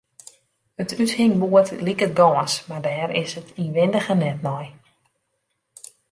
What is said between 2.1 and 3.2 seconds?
gâns, mar dêr